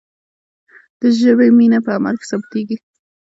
[0.99, 2.77] د ژبې مینه په عمل کې ثابتیږي.